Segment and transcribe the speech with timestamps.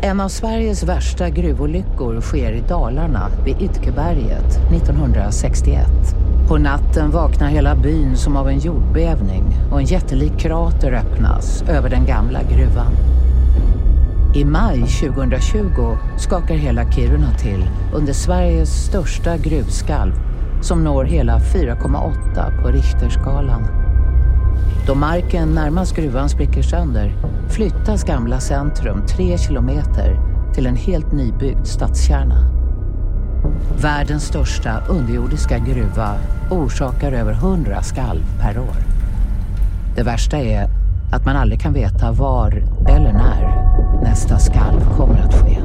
[0.00, 5.86] En av Sveriges värsta gruvolyckor sker i Dalarna vid Ytkeberget 1961.
[6.48, 11.90] På natten vaknar hela byn som av en jordbävning och en jättelik krater öppnas över
[11.90, 12.92] den gamla gruvan.
[14.34, 20.12] I maj 2020 skakar hela Kiruna till under Sveriges största gruvskalv
[20.62, 23.85] som når hela 4,8 på Richterskalan.
[24.86, 27.12] Då marken närmast gruvan spricker sönder
[27.48, 30.18] flyttas gamla centrum tre kilometer
[30.54, 32.56] till en helt nybyggd stadskärna.
[33.82, 36.14] Världens största underjordiska gruva
[36.50, 38.76] orsakar över 100 skalv per år.
[39.96, 40.68] Det värsta är
[41.12, 43.66] att man aldrig kan veta var eller när
[44.02, 45.58] nästa skalv kommer att ske.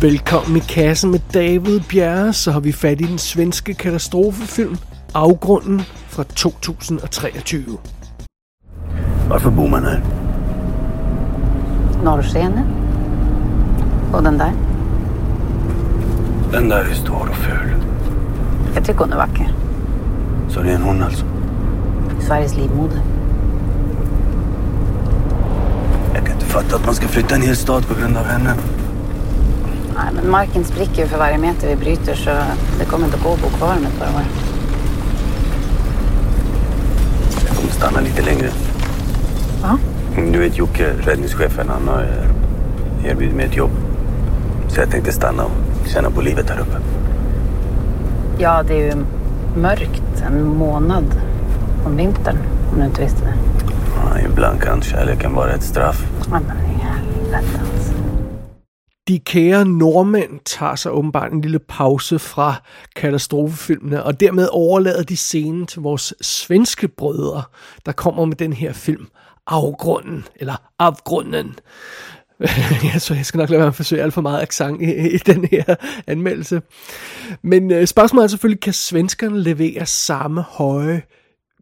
[0.00, 4.76] Velkommen i kassen med David Bjerre, så har vi fat i den svenske katastrofefilm
[5.12, 7.62] Afgrunden fra 2023.
[9.28, 10.02] Varför bor man här?
[12.04, 12.64] Norrskenet.
[14.12, 14.52] Och den där.
[16.52, 17.74] Den där är stor och ful.
[18.74, 19.52] Jag tycker hon är vacker.
[20.48, 21.24] Så det är en hon alltså?
[22.20, 23.00] Sveriges livmoder.
[26.14, 28.54] Jag kan inte fatta att man ska flytta en hel stad på grund av henne.
[30.06, 32.30] Nej, men marken spricker ju för varje meter vi bryter så
[32.78, 34.22] det kommer inte att gå att bo kvar om ett par år.
[37.48, 38.50] Jag kommer stanna lite längre.
[39.62, 39.78] Ja.
[40.32, 43.70] Du vet Jocke, räddningschefen, han har eh, erbjudit mig ett jobb.
[44.68, 46.78] Så jag tänkte stanna och känna på livet här uppe.
[48.38, 49.04] Ja, det är ju
[49.60, 51.04] mörkt en månad
[51.86, 52.36] om vintern
[52.72, 53.34] om du inte visste det.
[53.96, 56.06] Ja, ibland kan kärleken vara ett straff.
[56.30, 57.65] Ja, men i helvete.
[59.08, 62.54] De kære nordmænd tager sig åbenbart en lille pause fra
[62.96, 67.42] katastrofefilmene, og dermed overlader de scenen til vores svenske brødre,
[67.86, 69.06] der kommer med den her film,
[69.46, 71.54] Afgrunden, eller Afgrunden.
[72.84, 75.14] Ja, så jeg skal nok lade være med at forsøge alt for meget accent i,
[75.14, 75.74] i den her
[76.06, 76.62] anmeldelse.
[77.42, 81.02] Men øh, spørgsmålet er selvfølgelig, kan svenskerne levere samme høje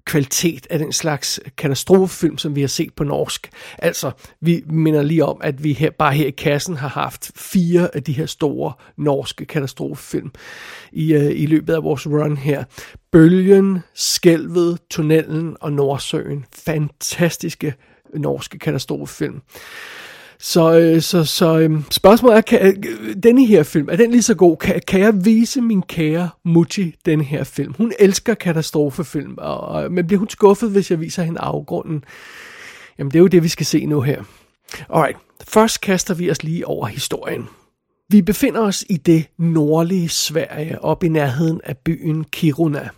[0.06, 3.50] kvalitet af den slags katastrofefilm, som vi har set på norsk.
[3.78, 4.10] Altså,
[4.40, 8.02] vi minder lige om, at vi her, bare her i kassen har haft fire af
[8.02, 10.30] de her store norske katastrofefilm
[10.92, 12.64] i, uh, i løbet af vores run her.
[13.12, 16.44] Bølgen, Skælvet, Tunnelen og Nordsøen.
[16.52, 17.74] Fantastiske
[18.14, 19.40] norske katastrofefilm.
[20.38, 24.22] Så, øh, så, så øh, spørgsmålet er, kan, øh, denne her film, er den lige
[24.22, 24.56] så god?
[24.56, 27.74] Kan, kan jeg vise min kære Mutti den her film?
[27.78, 32.04] Hun elsker katastrofefilm, og, og, men bliver hun skuffet, hvis jeg viser hende afgrunden?
[32.98, 34.22] Jamen, det er jo det, vi skal se nu her.
[34.90, 35.18] Alright,
[35.48, 37.48] først kaster vi os lige over historien.
[38.08, 42.88] Vi befinder os i det nordlige Sverige, op i nærheden af byen Kiruna.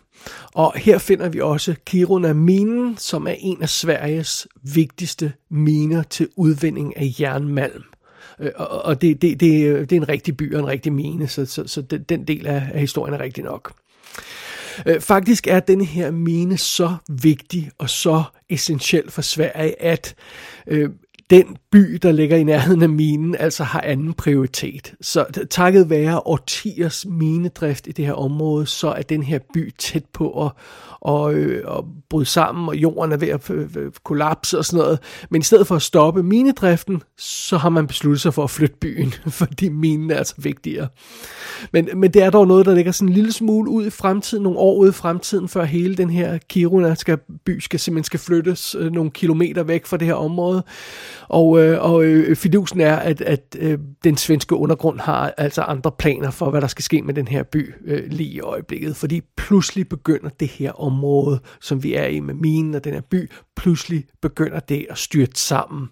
[0.54, 6.96] Og her finder vi også Kiruna-minen, som er en af Sveriges vigtigste miner til udvinding
[6.96, 7.82] af jernmalm.
[8.40, 11.28] Øh, og og det, det, det, det er en rigtig by og en rigtig mine,
[11.28, 13.72] så, så, så den, del af, af historien er rigtig nok.
[14.86, 20.14] Øh, faktisk er denne her mine så vigtig og så essentiel for Sverige, at
[20.66, 20.90] øh,
[21.30, 24.94] den by, der ligger i nærheden af minen, altså har anden prioritet.
[25.00, 30.04] Så takket være årtiers minedrift i det her område, så er den her by tæt
[30.12, 30.52] på at,
[31.00, 34.98] og, øh, og bryde sammen, og jorden er ved at øh, kollapse og sådan noget.
[35.30, 38.76] Men i stedet for at stoppe minedriften, så har man besluttet sig for at flytte
[38.80, 40.88] byen, fordi minen er altså vigtigere.
[41.72, 44.42] Men, men det er dog noget, der ligger sådan en lille smule ud i fremtiden,
[44.42, 48.20] nogle år ude i fremtiden, før hele den her Kiruna skal, by skal simpelthen skal
[48.20, 50.62] flyttes øh, nogle kilometer væk fra det her område.
[51.28, 55.92] Og, øh, og øh, fidusen er, at, at øh, den svenske undergrund har altså andre
[55.98, 58.96] planer for, hvad der skal ske med den her by øh, lige i øjeblikket.
[58.96, 63.00] Fordi pludselig begynder det her område, som vi er i med minen og den her
[63.00, 65.88] by, pludselig begynder det at styrte sammen.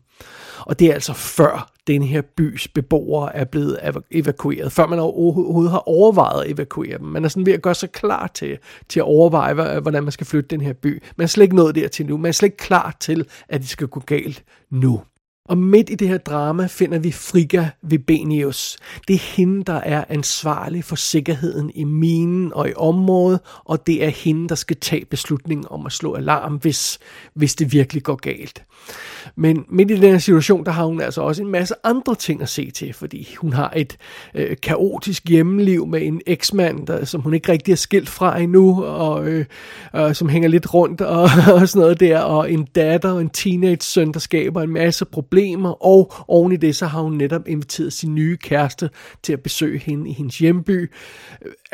[0.60, 3.78] Og det er altså før den her bys beboere er blevet
[4.10, 7.06] evakueret, før man overhovedet har overvejet at evakuere dem.
[7.06, 8.58] Man er sådan ved at gøre sig klar til,
[8.88, 11.02] til at overveje, hvordan man skal flytte den her by.
[11.16, 12.16] Man er slet ikke nået dertil nu.
[12.16, 15.00] Man er slet ikke klar til, at det skal gå galt nu.
[15.48, 18.76] Og midt i det her drama finder vi Frigga Vibenius.
[19.08, 24.04] Det er hende, der er ansvarlig for sikkerheden i minen og i området, og det
[24.04, 26.98] er hende, der skal tage beslutningen om at slå alarm, hvis,
[27.34, 28.62] hvis det virkelig går galt.
[29.36, 32.42] Men midt i den her situation, der har hun altså også en masse andre ting
[32.42, 33.96] at se til, fordi hun har et
[34.34, 38.84] øh, kaotisk hjemmeliv med en eksmand, der, som hun ikke rigtig er skilt fra endnu,
[38.84, 39.44] og øh,
[39.96, 41.22] øh, som hænger lidt rundt og,
[41.54, 45.04] og sådan noget der, og en datter og en teenage søn, der skaber en masse
[45.04, 48.90] problemer problemer, og oven i det, så har hun netop inviteret sin nye kæreste
[49.22, 50.90] til at besøge hende i hendes hjemby.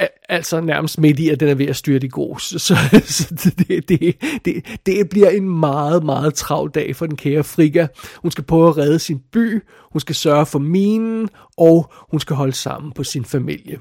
[0.00, 2.42] Øh, altså nærmest midt i, at den er ved at styre de grus.
[2.42, 3.34] Så, så
[3.68, 7.86] det, det, det, det bliver en meget, meget travl dag for den kære Frigga.
[8.22, 12.36] Hun skal prøve at redde sin by, hun skal sørge for minen, og hun skal
[12.36, 13.78] holde sammen på sin familie.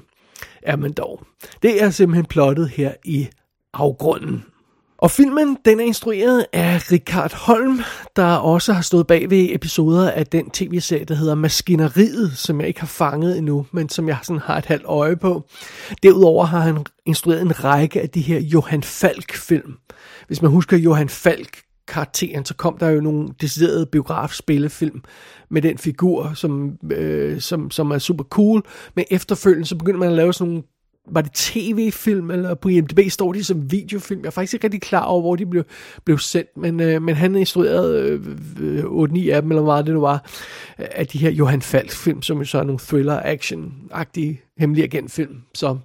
[0.66, 1.22] Ja, men dog.
[1.62, 3.28] Det er simpelthen plottet her i
[3.74, 4.44] afgrunden.
[5.00, 7.80] Og filmen, den er instrueret af Richard Holm,
[8.16, 12.68] der også har stået bag ved episoder af den tv-serie, der hedder Maskineriet, som jeg
[12.68, 15.48] ikke har fanget endnu, men som jeg sådan har et halvt øje på.
[16.02, 19.74] Derudover har han instrueret en række af de her Johan Falk-film.
[20.26, 25.02] Hvis man husker Johan Falk, karakteren, så kom der jo nogle deciderede biografspillefilm
[25.50, 28.62] med den figur, som, øh, som, som er super cool.
[28.94, 30.62] Men efterfølgende, så begyndte man at lave sådan nogle
[31.08, 34.20] var det tv-film, eller på IMDb står de som videofilm.
[34.20, 35.64] Jeg er faktisk ikke rigtig klar over, hvor de blev,
[36.04, 38.20] blev sendt, men, øh, men han instruerede øh,
[38.60, 40.30] øh 8-9 af dem, eller hvad det nu var,
[40.78, 45.36] af de her Johan Falk-film, som jo så er nogle thriller-action-agtige hemmelige agentfilm.
[45.54, 45.78] Så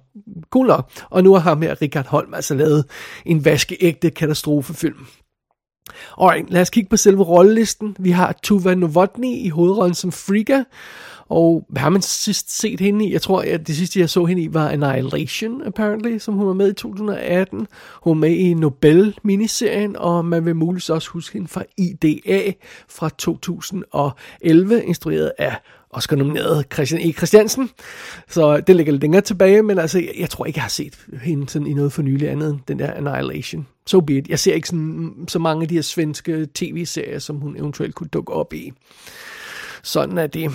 [0.50, 0.90] cool nok.
[1.10, 2.84] Og nu har ham her, Richard Holm, altså lavet
[3.26, 5.06] en vaskeægte katastrofefilm.
[6.20, 7.96] Alright, lad os kigge på selve rollelisten.
[7.98, 10.62] Vi har Tuva Novotny i hovedrollen som Frigga,
[11.28, 13.12] og hvad har man sidst set hende i?
[13.12, 16.52] Jeg tror, at det sidste, jeg så hende i, var Annihilation, apparently, som hun var
[16.52, 17.66] med i 2018.
[18.02, 22.52] Hun var med i Nobel-miniserien, og man vil muligvis også huske hende fra IDA
[22.88, 25.56] fra 2011, instrueret af
[25.90, 27.12] Oscar nomineret Christian E.
[27.12, 27.70] Christiansen.
[28.28, 31.06] Så det ligger lidt længere tilbage, men altså, jeg, jeg tror ikke, jeg har set
[31.22, 33.66] hende sådan i noget for nylig andet end den der Annihilation.
[33.86, 34.28] So be it.
[34.28, 37.94] Jeg ser ikke sådan, mm, så mange af de her svenske tv-serier, som hun eventuelt
[37.94, 38.72] kunne dukke op i.
[39.86, 40.50] Sådan er det.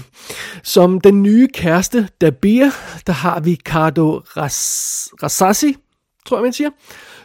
[0.64, 2.70] Som den nye kæreste, Dabir,
[3.08, 5.76] der har vi Cardo Ras Rasasi,
[6.26, 6.70] tror jeg, man siger,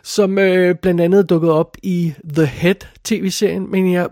[0.03, 2.75] som øh, blandt andet dukket op i The Head
[3.05, 4.09] tv-serien, men jeg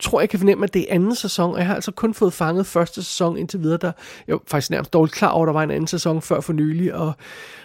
[0.00, 2.32] tror, jeg kan fornemme, at det er anden sæson, og jeg har altså kun fået
[2.32, 3.78] fanget første sæson indtil videre.
[3.80, 3.92] Der,
[4.26, 6.52] jeg var faktisk nærmest dårligt klar over, at der var en anden sæson før for
[6.52, 7.12] nylig, og,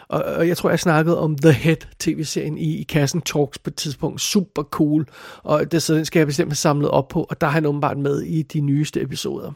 [0.07, 3.69] og, og jeg tror, jeg snakkede om The Head tv-serien i, i Kassen Talks på
[3.69, 4.21] et tidspunkt.
[4.21, 5.07] Super cool,
[5.44, 7.65] og det, så den skal jeg bestemt have samlet op på, og der er han
[7.65, 9.51] åbenbart med i de nyeste episoder.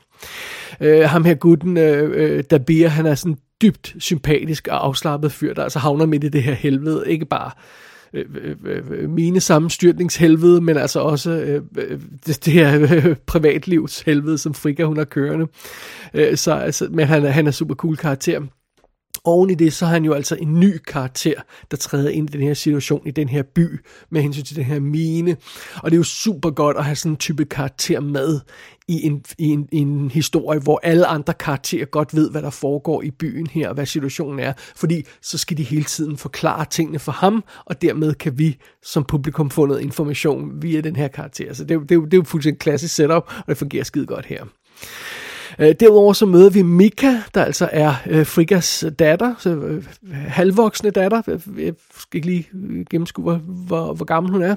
[0.82, 5.54] Uh, ham her gutten, uh, uh, Dabir, han er sådan dybt sympatisk og afslappet fyr,
[5.54, 7.04] der altså havner midt i det her helvede.
[7.08, 7.52] Ikke bare
[8.14, 13.16] Øh, øh, øh, øh mine sammenstyrtningshelvede, men altså også øh, øh, det, det her øh,
[13.26, 15.48] privatlivshelvede, som Frika hun har kørende.
[16.14, 18.42] Øh, så altså, men han, han er super cool karakter.
[19.24, 22.38] Oven i det, så har han jo altså en ny karakter, der træder ind i
[22.38, 25.38] den her situation, i den her by, med hensyn til den her mine.
[25.76, 28.40] Og det er jo super godt at have sådan en type karakter med
[28.88, 32.50] i en, i en, i en historie, hvor alle andre karakterer godt ved, hvad der
[32.50, 34.54] foregår i byen her, og hvad situationen er.
[34.76, 39.04] Fordi så skal de hele tiden forklare tingene for ham, og dermed kan vi som
[39.04, 41.54] publikum få noget information via den her karakter.
[41.54, 44.46] Så det, det, det, er jo fuldstændig klassisk setup, og det fungerer skide godt her.
[45.60, 50.90] Øh, derudover så møder vi Mika, der altså er øh, Frigas datter, så, øh, halvvoksne
[50.92, 51.22] datter.
[51.58, 54.56] Jeg skal ikke lige øh, gennemskue, hvor, hvor, hvor gammel hun er.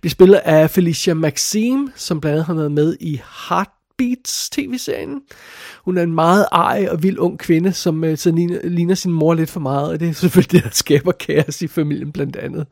[0.00, 5.20] Bliver spillet af Felicia Maxime, som blandt andet har været med i Heartbeats tv-serien.
[5.84, 9.12] Hun er en meget ej og vild ung kvinde, som øh, så ligner, ligner sin
[9.12, 12.36] mor lidt for meget, og det er selvfølgelig det, der skaber kaos i familien blandt
[12.36, 12.66] andet.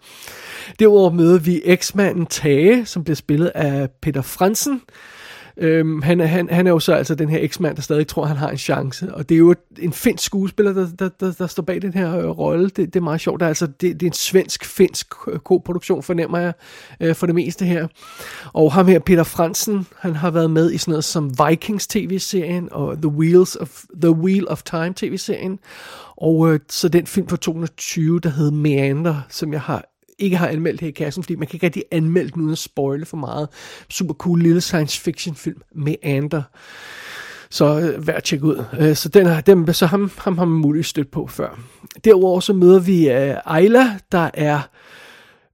[0.78, 4.80] Derudover møder vi eksmanden Tage, som bliver spillet af Peter Fransen,
[5.56, 8.36] Øhm, han, han, han er jo så altså den her eksmand, der stadig tror, han
[8.36, 9.14] har en chance.
[9.14, 12.18] Og det er jo en finsk skuespiller, der, der, der, der står bag den her
[12.18, 12.64] øh, rolle.
[12.64, 13.40] Det, det er meget sjovt.
[13.40, 16.52] Der er altså, det, det er en svensk-finsk øh, koproduktion, fornemmer jeg,
[17.00, 17.88] øh, for det meste her.
[18.52, 22.68] Og ham her, Peter Fransen, han har været med i sådan noget som Vikings tv-serien
[22.70, 25.58] og The, Wheels of, The Wheel of Time tv-serien.
[26.16, 29.91] Og øh, så den film fra 2020, der hed Meander, som jeg har
[30.22, 32.58] ikke har anmeldt her i kassen, fordi man kan ikke rigtig anmelde den uden at
[32.58, 33.48] spoile for meget.
[33.90, 36.42] Super cool lille science fiction film med Ander.
[37.50, 38.64] Så øh, værd at tjekke ud.
[38.80, 41.60] Øh, så, den har, dem, så ham, ham har man muligt stødt på før.
[42.04, 44.60] Derudover så møder vi øh, Ayla, der er...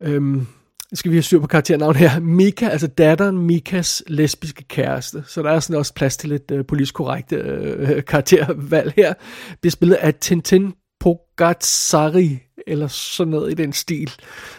[0.03, 0.47] Øhm,
[0.93, 5.25] skal vi have styr på karakternavn her, Mika, altså datteren Mikas lesbiske kæreste.
[5.27, 9.15] Så der er sådan også plads til lidt øh, politisk korrekte øh, karaktervalg her.
[9.61, 14.13] Bliver spillet af Tintin Pogatsari, eller sådan noget i den stil,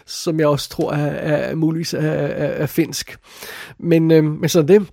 [0.05, 3.17] som jeg også tror er, er muligvis er, er, er finsk.
[3.79, 4.89] Men, øh, men sådan det.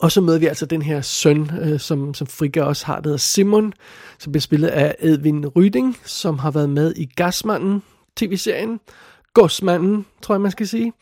[0.00, 3.08] Og så møder vi altså den her søn, øh, som, som Frigga også har, der
[3.08, 3.72] hedder Simon,
[4.18, 7.82] som bliver spillet af Edvin Ryding, som har været med i Gasmanden
[8.16, 8.80] tv-serien.
[9.34, 10.92] Godsmanden, tror jeg, man skal sige.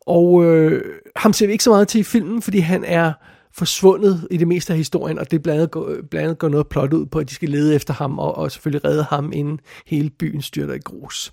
[0.00, 0.84] Og øh,
[1.16, 3.12] ham ser vi ikke så meget til i filmen, fordi han er
[3.54, 6.68] forsvundet i det meste af historien, og det blandt andet, går, blandt andet går noget
[6.68, 9.60] plot ud på, at de skal lede efter ham og, og selvfølgelig redde ham, inden
[9.86, 11.32] hele byen styrter i grus.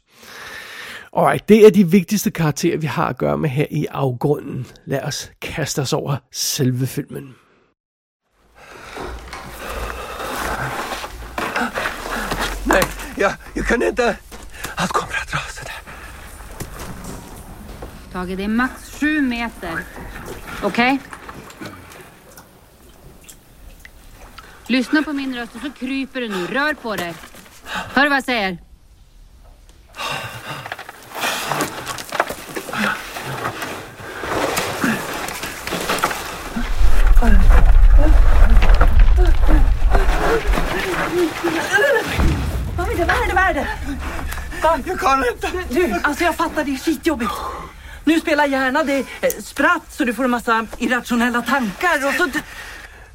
[1.12, 4.66] Og det er de vigtigste karakterer, vi har at gøre med her i afgrunden.
[4.86, 7.36] Lad os kaste os over selve filmen.
[12.66, 12.82] Nej,
[13.18, 14.16] ja, jeg kan ikke.
[14.80, 15.82] Allt kommer att rasa där.
[18.12, 19.84] Tage, det max 7 meter.
[20.64, 20.98] Okay?
[24.70, 26.48] Lyssna på min röst och så kryper du nu.
[26.48, 27.14] Rör på dig.
[27.66, 28.58] Hör du vad jag säger?
[42.78, 43.06] Vad är det?
[43.06, 43.34] Vad är det?
[43.34, 43.68] Vad är det?
[44.86, 45.50] Jag kan inte.
[45.70, 47.32] Du, alltså jag fattar, det är skitjobbigt.
[48.04, 49.06] Nu spelar hjärnan det
[49.46, 52.28] spratt så du får en massa irrationella tankar och så...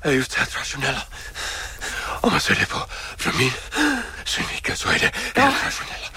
[0.05, 1.01] Just helt rationella.
[2.23, 2.79] Om man ser det på
[3.19, 3.53] från min
[4.25, 6.09] synvinkel så är det helt rationella.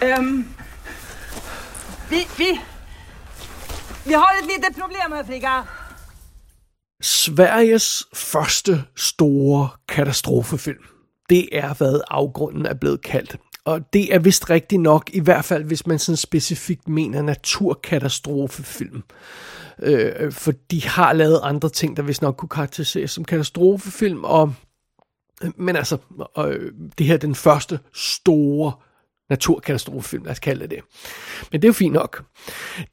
[0.00, 0.54] Ehm,
[2.10, 2.60] vi, vi...
[4.04, 5.62] Vi har ett litet problem här, Frigga.
[7.02, 10.84] Sveriges første store katastrofefilm.
[11.28, 13.36] Det er, hvad afgrunden er blevet kaldt.
[13.64, 19.02] Og det er vist rigtigt nok, i hvert fald hvis man sådan specifikt mener naturkatastrofefilm.
[19.82, 24.54] Øh, for de har lavet andre ting, der vist nok kunne karakteriseres som katastrofefilm, og
[25.56, 25.98] men altså,
[26.38, 28.72] øh, det her er den første store
[29.30, 30.78] naturkatastrofefilm, lad os kalde det.
[31.52, 32.24] Men det er jo fint nok.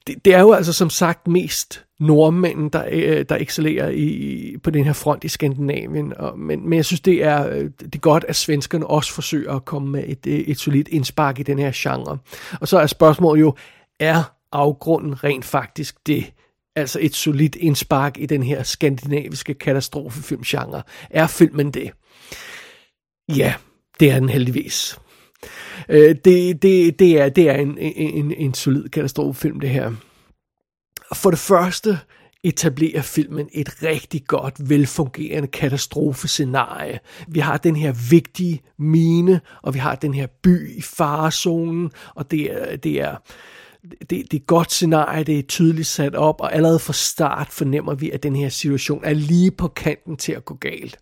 [0.07, 4.69] Det, det er jo altså som sagt mest nordmænd, der, øh, der excellerer i, på
[4.69, 6.13] den her front i Skandinavien.
[6.17, 9.53] Og, men, men jeg synes, det er, øh, det er godt, at svenskerne også forsøger
[9.53, 12.17] at komme med et, øh, et solidt indspark i den her genre.
[12.61, 13.55] Og så er spørgsmålet jo,
[13.99, 16.25] er afgrunden rent faktisk det?
[16.77, 20.83] Altså et solidt indspark i den her skandinaviske katastrofefilmgenre.
[21.09, 21.91] Er filmen det?
[23.35, 23.53] Ja,
[23.99, 24.99] det er den heldigvis.
[25.89, 29.91] Øh, det, det, det er, det er en, en, en solid katastrofefilm, det her.
[31.15, 31.99] For det første
[32.43, 36.99] etablerer filmen et rigtig godt, velfungerende katastrofescenarie.
[37.27, 42.31] Vi har den her vigtige mine, og vi har den her by i farezonen, og
[42.31, 43.15] det er, det er,
[43.99, 47.47] det, det er et godt scenarie, det er tydeligt sat op, og allerede fra start
[47.51, 50.99] fornemmer vi, at den her situation er lige på kanten til at gå galt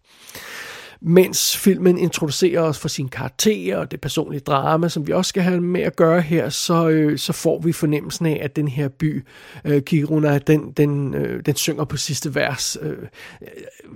[1.08, 5.44] mens filmen introducerer os for sin karakterer og det personlige drama, som vi også skal
[5.44, 8.88] have med at gøre her, så, øh, så får vi fornemmelsen af, at den her
[8.88, 9.26] by,
[9.66, 12.78] øh, Kiruna, den, den, øh, den synger på sidste vers.
[12.82, 12.98] Øh, øh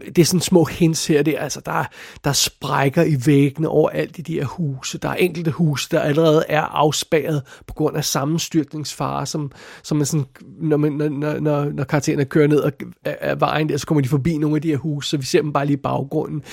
[0.05, 1.83] det er sådan små hints her, det er, altså, der,
[2.23, 4.97] der sprækker i væggene over alt i de her huse.
[4.97, 9.51] Der er enkelte huse, der allerede er afspærret på grund af sammenstyrtningsfare, som,
[9.83, 10.25] som er sådan,
[10.61, 12.71] når, man, når, når, når karaktererne kører ned ad
[13.03, 15.41] af vejen der, så kommer de forbi nogle af de her huse, så vi ser
[15.41, 16.43] dem bare lige i baggrunden.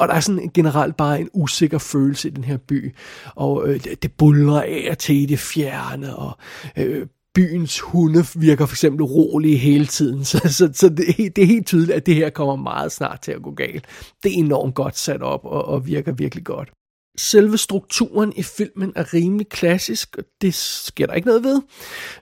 [0.00, 2.94] Og der er sådan generelt bare en usikker følelse i den her by.
[3.34, 6.38] Og øh, det, buller af og til i det fjerne, og
[6.76, 10.24] øh, byens hunde virker for eksempel rolige hele tiden.
[10.30, 13.32] Så, så, så det, det er helt tydeligt, at det her kommer meget snart til
[13.32, 13.84] at gå galt.
[14.22, 16.72] Det er enormt godt sat op og, og virker virkelig godt.
[17.20, 21.62] Selve strukturen i filmen er rimelig klassisk, og det sker der ikke noget ved.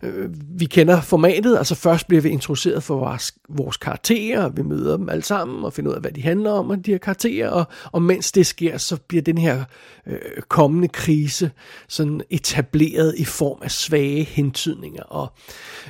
[0.03, 4.97] Øh, vi kender formatet, altså først bliver vi introduceret for vores, vores karakterer, vi møder
[4.97, 7.49] dem alle sammen og finder ud af, hvad de handler om, og de her karakterer,
[7.49, 9.65] og, og mens det sker, så bliver den her
[10.07, 11.51] øh, kommende krise
[11.89, 15.33] sådan etableret i form af svage hentydninger, og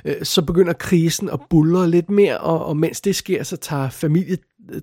[0.05, 3.91] øh, så begynder krisen at bulle lidt mere, og, og mens det sker, så tager
[3.91, 4.37] familie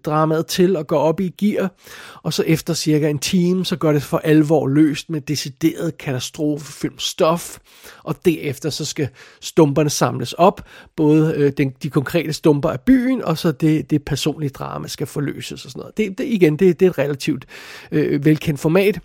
[0.05, 1.71] dramaet til og går op i gear,
[2.23, 7.57] og så efter cirka en time, så går det for alvor løst med decideret katastrofefilmstof,
[8.03, 9.07] og derefter så skal
[9.41, 10.61] stumperne samles op,
[10.95, 15.07] både øh, den, de konkrete stumper af byen, og så det, det personlige drama skal
[15.07, 15.97] forløses og sådan noget.
[15.97, 17.45] Det, det igen, det, det er et relativt
[17.91, 18.99] øh, velkendt format,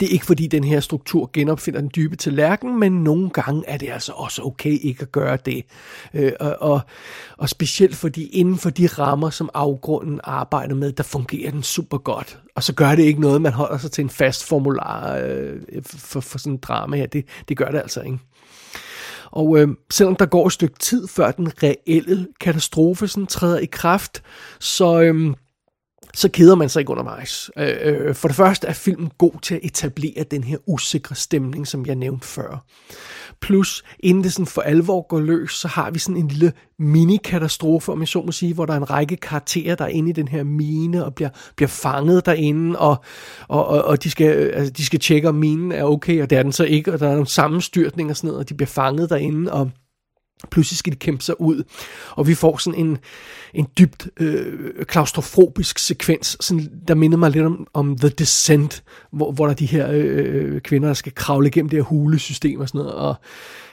[0.00, 3.76] det er ikke fordi den her struktur genopfinder den dybe tallerken, men nogle gange er
[3.76, 5.64] det altså også okay ikke at gøre det.
[6.14, 6.80] Øh, og, og,
[7.38, 11.98] og specielt fordi inden for de rammer, som afgrunden arbejder med, der fungerer den super
[11.98, 12.38] godt.
[12.54, 16.20] Og så gør det ikke noget, man holder sig til en fast formular øh, for,
[16.20, 17.06] for sådan en drama her.
[17.06, 18.18] Det, det gør det altså ikke.
[19.30, 23.66] Og øh, selvom der går et stykke tid, før den reelle katastrofe sådan træder i
[23.66, 24.22] kraft,
[24.60, 25.00] så...
[25.00, 25.34] Øh,
[26.14, 27.50] så keder man sig ikke undervejs.
[27.58, 31.66] Øh, øh, for det første er filmen god til at etablere den her usikre stemning,
[31.66, 32.64] som jeg nævnte før.
[33.40, 37.92] Plus, inden det sådan for alvor går løs, så har vi sådan en lille mini-katastrofe,
[37.92, 40.12] om jeg så må sige, hvor der er en række karakterer, der er inde i
[40.12, 43.04] den her mine og bliver, bliver fanget derinde, og,
[43.48, 46.38] og, og, og de, skal, altså, de skal tjekke, om minen er okay, og det
[46.38, 48.68] er den så ikke, og der er nogle sammenstyrtning og sådan noget, og de bliver
[48.68, 49.70] fanget derinde, og
[50.50, 51.62] Pludselig skal de kæmpe sig ud,
[52.10, 52.98] og vi får sådan en,
[53.54, 58.82] en dybt øh, klaustrofobisk sekvens, sådan, der minder mig lidt om, om The Descent,
[59.12, 62.60] hvor, hvor der er de her øh, kvinder, der skal kravle igennem det her hulesystem
[62.60, 62.94] og sådan noget.
[62.94, 63.14] Og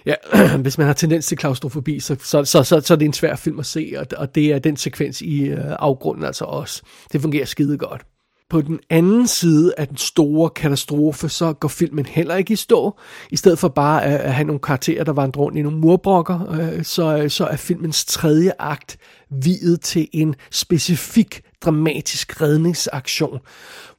[0.05, 0.15] ja,
[0.61, 3.35] hvis man har tendens til klaustrofobi, så, så, så, så, så er det en svær
[3.35, 6.81] film at se, og, og det er den sekvens i øh, afgrunden altså også.
[7.13, 8.01] Det fungerer skide godt
[8.49, 12.99] på den anden side af den store katastrofe, så går filmen heller ikke i stå.
[13.31, 16.83] I stedet for bare at, have nogle karakterer, der vandrer rundt i nogle murbrokker, øh,
[16.83, 18.97] så, så er filmens tredje akt
[19.29, 23.39] videt til en specifik dramatisk redningsaktion,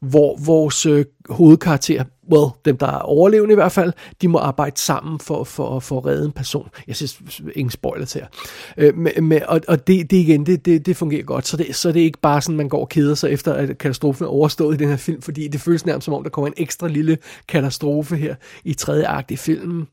[0.00, 4.78] hvor vores øh, hovedkarakter, well, dem der er overlevende i hvert fald, de må arbejde
[4.78, 6.68] sammen for, for, for at redde en person.
[6.88, 7.22] Jeg synes,
[7.54, 8.28] ingen spoiler til her.
[8.76, 11.76] Øh, med, med, og og det, det igen, det, det, det fungerer godt, så det,
[11.76, 14.28] så det er ikke bare sådan, man går og keder sig efter, at katastrofen er
[14.28, 16.88] overstået i den her film, fordi det føles nærmest som om, der kommer en ekstra
[16.88, 17.18] lille
[17.49, 18.34] katastrofe her
[18.64, 19.87] i tredje akt i filmen.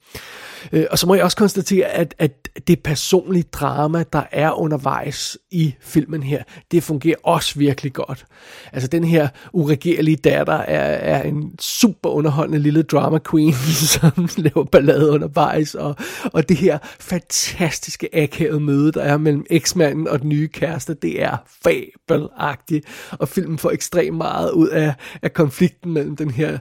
[0.72, 5.38] Øh, og så må jeg også konstatere, at, at det personlige drama, der er undervejs
[5.52, 8.26] i filmen her, det fungerer også virkelig godt.
[8.74, 13.54] Altså den her uregerlige datter er, er en super underholdende lille drama queen,
[13.94, 15.96] som laver ballade undervejs, og,
[16.34, 21.24] og det her fantastiske akavede møde, der er mellem eksmanden og den nye kæreste, det
[21.24, 26.58] er fabelagtigt, og filmen får ekstremt meget ud af, af konflikten mellem den her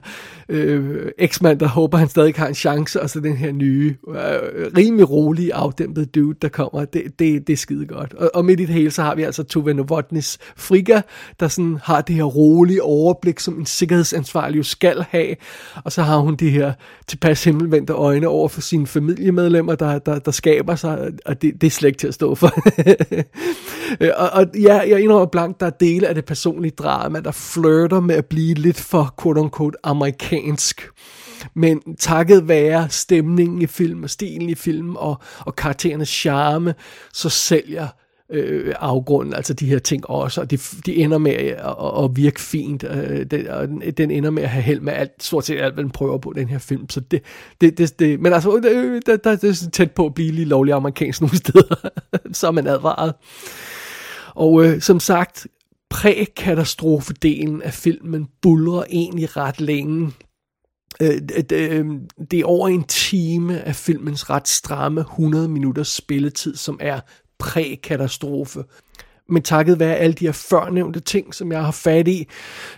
[0.49, 4.15] øh, eksmand, der håber, han stadig har en chance, og så den her nye, øh,
[4.77, 6.85] rimelig rolige, afdæmpede dude, der kommer.
[6.85, 8.13] Det, det, det er skide godt.
[8.13, 11.01] Og, og midt i det hele, så har vi altså Tove Novotnis Frigga,
[11.39, 15.35] der sådan har det her rolige overblik, som en sikkerhedsansvarlig jo skal have.
[15.83, 16.73] Og så har hun de her
[17.07, 21.67] tilpas himmelvendte øjne over for sine familiemedlemmer, der, der, der skaber sig, og det, det
[21.67, 22.47] er slet ikke til at stå for.
[24.21, 27.99] og, og ja, jeg indrømmer blankt, der er dele af det personlige drama, der flirter
[27.99, 30.89] med at blive lidt for quote-unquote amerikansk.
[31.53, 36.73] Men takket være stemningen i film og stilen i film og, og karakterernes charme,
[37.13, 37.87] så sælger
[38.29, 42.15] øh, afgrunden, altså de her ting også, og de, de ender med at, at, at
[42.15, 43.67] virke fint, øh, den, og
[43.97, 46.33] den ender med at have held med alt, stort set alt, hvad den prøver på,
[46.35, 47.21] den her film, så det,
[47.61, 50.45] det, det, det men altså, det, der, der, det er tæt på at blive lige
[50.45, 51.89] lovlig amerikansk nogle steder,
[52.33, 53.13] så er man advaret.
[54.35, 55.47] Og øh, som sagt,
[55.89, 60.11] prækatastrofedelen af filmen bulrer egentlig ret længe.
[61.01, 61.85] Øh, øh,
[62.31, 66.99] det er over en time af filmens ret stramme 100 minutters spilletid, som er
[67.39, 68.63] præ-katastrofe.
[69.29, 72.27] Men takket være alle de her førnævnte ting, som jeg har fat i,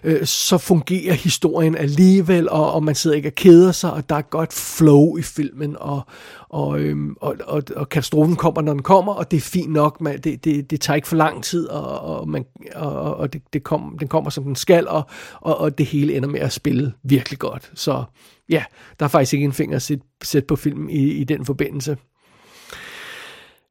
[0.04, 4.16] øh, så fungerer historien alligevel, og, og man sidder ikke og keder sig, og der
[4.16, 6.02] er godt flow i filmen, og,
[6.50, 10.02] og, øhm, og, og, og katastrofen kommer, når den kommer, og det er fint nok,
[10.02, 12.46] man, det, det, det tager ikke for lang tid, og, og, man,
[12.76, 15.04] og, og det, det kom, den kommer, som den skal, og,
[15.42, 17.72] og, og det hele ender med at spille virkelig godt.
[17.74, 18.04] Så
[18.50, 18.64] ja,
[19.00, 21.98] der er faktisk ikke en finger at sætte, sætte på filmen i, i den forbindelse.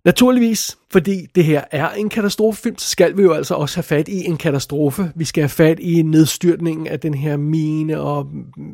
[0.04, 4.08] Naturligvis, fordi det her er en katastrofefilm, så skal vi jo altså også have fat
[4.08, 5.12] i en katastrofe.
[5.14, 8.26] Vi skal have fat i nedstyrtningen af den her mine og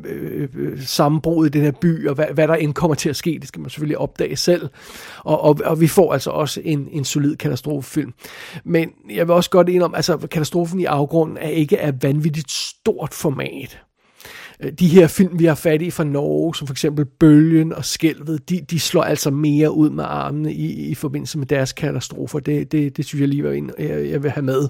[0.05, 3.37] øh, øh, i den her by, og hvad, hvad der end kommer til at ske,
[3.39, 4.69] det skal man selvfølgelig opdage selv.
[5.23, 8.13] Og, og, og vi får altså også en, en solid katastrofefilm.
[8.63, 13.13] Men jeg vil også godt indrømme, altså katastrofen i afgrunden er ikke af vanvittigt stort
[13.13, 13.79] format.
[14.63, 17.85] Øh, de her film, vi har fat i fra Norge, som for eksempel Bølgen og
[17.85, 22.39] Skælvet, de, de slår altså mere ud med armene i, i forbindelse med deres katastrofer.
[22.39, 24.67] Det, det, det synes jeg lige, var en, jeg, jeg vil have med.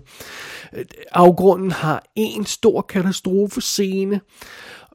[0.78, 4.22] Øh, afgrunden har en stor katastrofescene,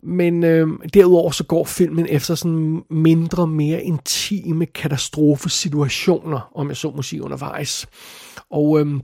[0.02, 6.90] men øh, derudover så går filmen efter sådan mindre, mere intime katastrofesituationer, om jeg så
[6.90, 7.86] må sige, undervejs.
[8.50, 9.00] Og øh,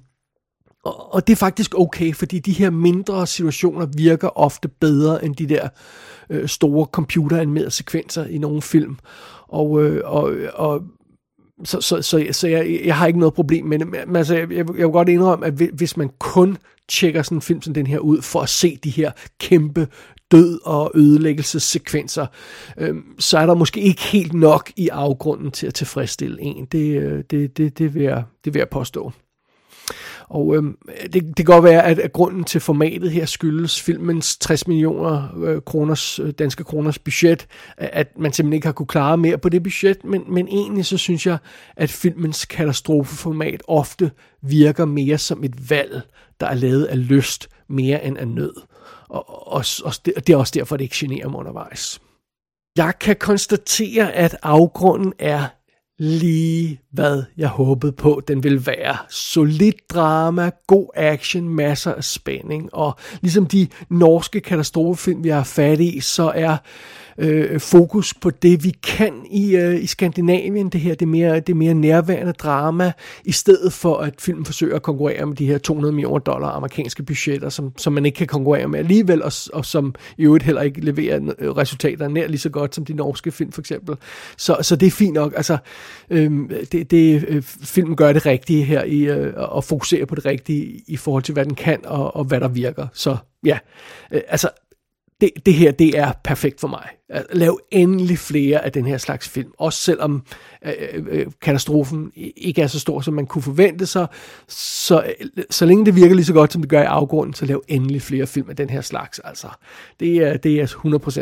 [0.86, 5.36] og, og det er faktisk okay, fordi de her mindre situationer virker ofte bedre end
[5.36, 5.68] de der
[6.30, 8.98] øh, store computeranimerede sekvenser i nogle film.
[9.48, 10.82] Og, øh, og, og
[11.64, 13.88] så, så, så, så jeg, jeg har ikke noget problem med det.
[13.88, 16.56] Men altså, jeg, jeg vil godt indrømme, at hvis man kun
[16.88, 19.88] tjekker sådan en film som den her ud, for at se de her kæmpe
[20.30, 22.26] død og ødelæggelsessekvenser,
[22.78, 26.64] øh, så er der måske ikke helt nok i afgrunden til at tilfredsstille en.
[26.64, 29.12] Det, øh, det, det, det, vil, jeg, det vil jeg påstå.
[30.28, 34.36] Og øhm, det, det kan godt være, at, at grunden til formatet her skyldes filmens
[34.36, 37.46] 60 millioner øh, kroners, øh, danske kroners budget,
[37.76, 40.98] at man simpelthen ikke har kunne klare mere på det budget, men, men egentlig så
[40.98, 41.38] synes jeg,
[41.76, 44.10] at filmens katastrofeformat ofte
[44.42, 46.02] virker mere som et valg,
[46.40, 48.54] der er lavet af lyst mere end af nød.
[49.08, 52.00] Og, og, og det, det er også derfor, det ikke generer mig undervejs.
[52.76, 55.44] Jeg kan konstatere, at afgrunden er
[55.98, 58.96] lige hvad jeg håbede på, den ville være.
[59.10, 65.80] Solid drama, god action, masser af spænding, og ligesom de norske katastrofefilm, vi har fat
[65.80, 66.56] i, så er
[67.18, 70.68] øh, fokus på det, vi kan i, øh, i Skandinavien.
[70.68, 72.92] Det her det mere, det mere nærværende drama,
[73.24, 77.02] i stedet for at filmen forsøger at konkurrere med de her 200 millioner dollar amerikanske
[77.02, 80.62] budgetter, som, som man ikke kan konkurrere med alligevel, og, og som i øvrigt heller
[80.62, 83.96] ikke leverer øh, resultater nær lige så godt som de norske film for eksempel.
[84.36, 85.32] Så, så det er fint nok.
[85.36, 85.58] Altså,
[86.10, 86.30] øh,
[86.72, 90.82] det, det, øh, filmen gør det rigtige her i øh, og fokuserer på det rigtige
[90.86, 92.86] i forhold til hvad den kan og, og hvad der virker.
[92.92, 93.58] Så ja,
[94.12, 94.48] øh, altså
[95.20, 96.88] det, det her, det er perfekt for mig.
[97.32, 99.52] Lav endelig flere af den her slags film.
[99.58, 100.22] Også selvom
[100.64, 104.06] øh, øh, øh, katastrofen ikke er så stor, som man kunne forvente sig.
[104.48, 105.04] Så,
[105.50, 108.02] så længe det virker lige så godt, som det gør i afgrunden, så lav endelig
[108.02, 109.18] flere film af den her slags.
[109.18, 109.46] Altså,
[110.00, 110.66] det er, det er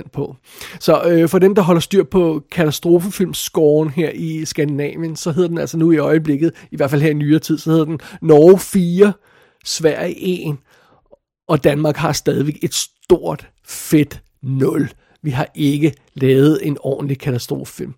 [0.04, 0.36] 100% på.
[0.80, 5.58] Så øh, for dem, der holder styr på katastrofefilmscoren her i Skandinavien, så hedder den
[5.58, 8.58] altså nu i øjeblikket, i hvert fald her i nyere tid, så hedder den Norge
[8.58, 9.12] 4,
[9.64, 10.56] Sverige 1,
[11.48, 14.90] og Danmark har stadigvæk et stort, fedt nul.
[15.22, 17.94] Vi har ikke lavet en ordentlig katastrofefilm.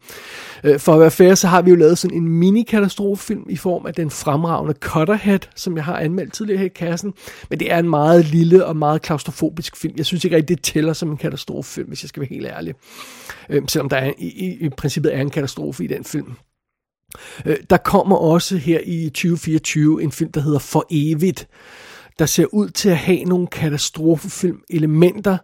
[0.64, 3.86] Øh, for at være fair, så har vi jo lavet sådan en mini-katastrofefilm i form
[3.86, 7.14] af den fremragende Cutterhead, som jeg har anmeldt tidligere her i kassen.
[7.50, 9.94] Men det er en meget lille og meget klaustrofobisk film.
[9.96, 12.74] Jeg synes ikke rigtig, det tæller som en katastrofefilm, hvis jeg skal være helt ærlig.
[13.50, 16.32] Øh, selvom der er, i, i, i princippet er en katastrofe i den film.
[17.44, 21.48] Øh, der kommer også her i 2024 en film, der hedder For Evigt,
[22.18, 25.38] der ser ud til at have nogle katastrofefilm-elementer,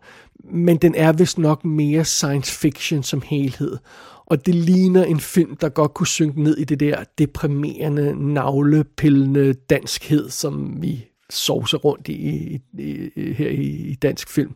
[0.44, 3.78] men den er vist nok mere science fiction som helhed.
[4.26, 9.52] Og det ligner en film, der godt kunne synke ned i det der deprimerende, navlepillende
[9.52, 14.54] danskhed, som vi sovser rundt i, i, i her i, i dansk film.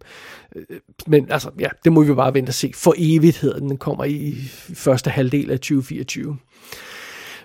[0.57, 0.65] Øh,
[1.07, 2.73] men altså, ja, det må vi bare vente og se.
[2.75, 3.69] For evigheden.
[3.69, 4.35] Den kommer i
[4.75, 6.37] første halvdel af 2024.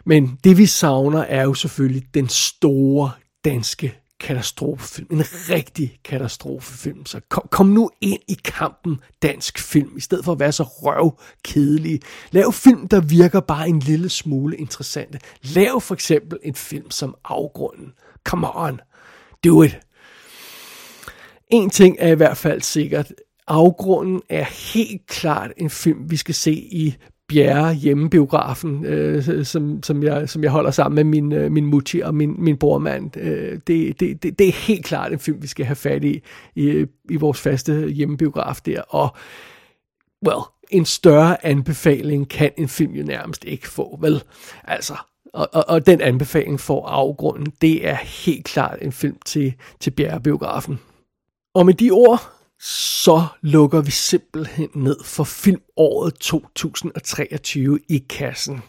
[0.05, 3.11] Men det vi savner er jo selvfølgelig den store
[3.45, 5.07] danske katastrofefilm.
[5.11, 7.05] En rigtig katastrofefilm.
[7.05, 10.63] Så kom, kom nu ind i kampen dansk film, i stedet for at være så
[10.63, 12.01] røv kedelig.
[12.31, 15.19] Lav film, der virker bare en lille smule interessante.
[15.41, 17.93] Lav for eksempel en film som Afgrunden.
[18.23, 18.79] Come on,
[19.43, 19.79] do it.
[21.49, 23.11] En ting er i hvert fald sikkert.
[23.47, 26.95] Afgrunden er helt klart en film, vi skal se i
[27.31, 31.99] Bjerre hjemmebiografen, øh, som, som, jeg, som jeg holder sammen med min, øh, min mutti
[31.99, 33.17] og min, min brormand.
[33.17, 36.21] Øh, det, det, det, det er helt klart en film, vi skal have fat i,
[36.55, 38.81] i, i vores faste hjemmebiograf der.
[38.81, 39.15] Og,
[40.27, 44.23] well, en større anbefaling kan en film jo nærmest ikke få, vel?
[44.63, 44.93] Altså,
[45.33, 47.53] og, og, og den anbefaling får afgrunden.
[47.61, 50.79] Det er helt klart en film til, til Bjerrebiografen.
[51.53, 58.61] Og med de ord, så lukker vi simpelthen ned for filmåret 2023 i kassen.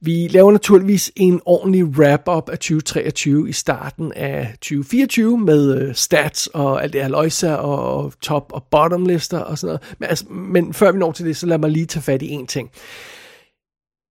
[0.00, 6.46] Vi laver naturligvis en ordentlig wrap-up af 2023 i starten af 2024 med øh, stats
[6.46, 9.96] og alt det her løjser og top- og bottom-lister og sådan noget.
[9.98, 12.28] Men, altså, men før vi når til det, så lad mig lige tage fat i
[12.28, 12.70] en ting.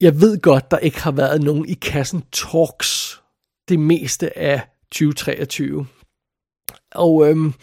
[0.01, 3.23] Jeg ved godt, der ikke har været nogen i kassen talks
[3.69, 4.61] det meste af
[4.93, 5.87] 2023.
[6.95, 7.55] Og øhm,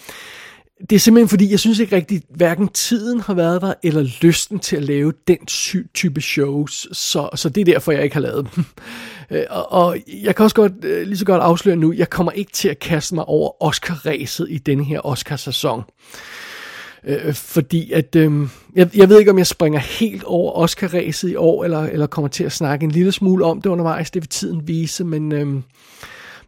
[0.89, 4.60] det er simpelthen fordi, jeg synes ikke rigtigt, hverken tiden har været der, eller lysten
[4.60, 5.38] til at lave den
[5.94, 6.88] type shows.
[6.91, 8.63] Så, så det er derfor, jeg ikke har lavet dem.
[9.34, 12.32] Øh, og, og jeg kan også godt, øh, lige så godt afsløre nu, jeg kommer
[12.32, 15.84] ikke til at kaste mig over Oscar-ræset i denne her Oscar-sæson.
[17.08, 21.36] Øh, fordi at, øh, jeg, jeg ved ikke, om jeg springer helt over Oscar-ræset i
[21.36, 24.30] år, eller, eller kommer til at snakke en lille smule om det undervejs, det vil
[24.30, 25.48] tiden vise, men, øh,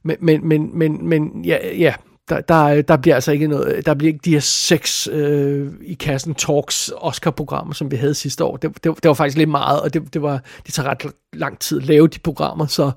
[0.03, 1.93] men, men, men, men, men ja, ja
[2.29, 5.93] der, der, der bliver altså ikke noget, der bliver ikke de her seks øh, i
[5.93, 8.57] kassen talks Oscar-programmer, som vi havde sidste år.
[8.57, 11.59] Det, det, det var faktisk lidt meget, og det, det, var, det tager ret lang
[11.59, 12.91] tid at lave de programmer, så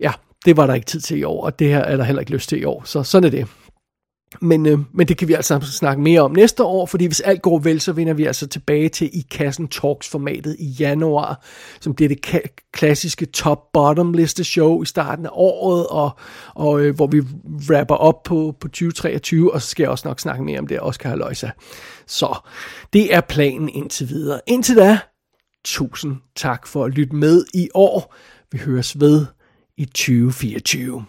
[0.00, 0.12] ja,
[0.44, 2.32] det var der ikke tid til i år, og det her er der heller ikke
[2.32, 3.48] lyst til i år, så sådan er det.
[4.40, 7.42] Men, øh, men det kan vi altså snakke mere om næste år, fordi hvis alt
[7.42, 11.44] går vel, så vender vi altså tilbage til i kassen Talks-formatet i januar,
[11.80, 16.10] som bliver det ka- klassiske top-bottom liste show i starten af året, og,
[16.54, 17.22] og øh, hvor vi
[17.70, 20.80] rapper op på, på 2023, og så skal jeg også nok snakke mere om det,
[20.80, 21.50] Oscar Haloisa.
[22.06, 22.38] Så
[22.92, 24.40] det er planen indtil videre.
[24.46, 24.98] Indtil da,
[25.64, 28.14] tusind tak for at lytte med i år.
[28.52, 29.26] Vi høres ved
[29.76, 31.04] i 2024.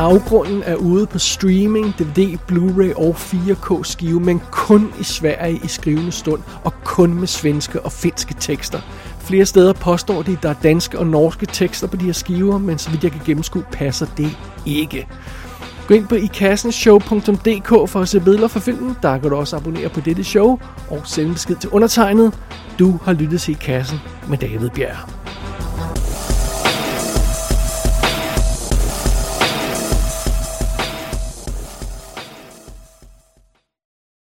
[0.00, 5.68] Afgrunden er ude på streaming, DVD, Blu-ray og 4K skive, men kun i Sverige i
[5.68, 8.80] skrivende stund, og kun med svenske og finske tekster.
[9.20, 12.58] Flere steder påstår de, at der er danske og norske tekster på de her skiver,
[12.58, 14.36] men så vidt jeg kan gennemskue, passer det
[14.66, 15.06] ikke.
[15.88, 18.96] Gå ind på ikassenshow.dk for at se billeder fra filmen.
[19.02, 20.58] Der kan du også abonnere på dette show
[20.90, 22.38] og sende besked til undertegnet.
[22.78, 25.19] Du har lyttet til I Kassen med David Bjerg.